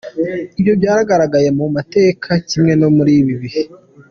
[0.59, 3.61] Ibyo byagaragaye mu mateka, kimwe no muri ibi bihe.